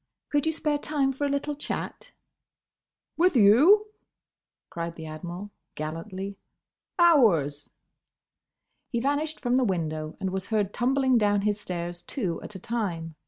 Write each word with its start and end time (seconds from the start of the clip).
Could 0.31 0.47
you 0.47 0.51
spare 0.51 0.79
time 0.79 1.11
for 1.11 1.25
a 1.25 1.29
little 1.29 1.55
chat?" 1.55 2.09
"With 3.17 3.35
you?" 3.35 3.85
cried 4.71 4.95
the 4.95 5.05
Admiral, 5.05 5.51
gallantly. 5.75 6.37
"Hours!" 6.97 7.69
He 8.89 8.99
vanished 8.99 9.39
from 9.39 9.57
the 9.57 9.63
window 9.63 10.17
and 10.19 10.31
was 10.31 10.47
heard 10.47 10.73
tumbling 10.73 11.19
down 11.19 11.41
his 11.41 11.61
stairs 11.61 12.01
two 12.01 12.41
at 12.41 12.55
a 12.55 12.59
time. 12.59 13.13